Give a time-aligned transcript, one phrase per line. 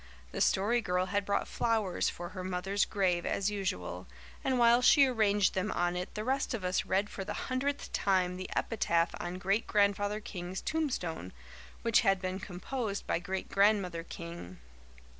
[0.31, 4.07] The Story Girl had brought flowers for her mother's grave as usual,
[4.43, 7.93] and while she arranged them on it the rest of us read for the hundredth
[7.93, 11.33] time the epitaph on Great Grandfather King's tombstone,
[11.83, 14.57] which had been composed by Great Grandmother King.